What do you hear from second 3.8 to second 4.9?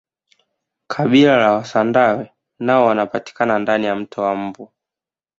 ya mto wa mbu